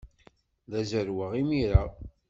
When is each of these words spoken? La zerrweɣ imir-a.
La 0.69 0.81
zerrweɣ 0.89 1.31
imir-a. 1.41 1.83